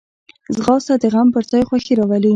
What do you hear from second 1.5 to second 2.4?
ځای خوښي راولي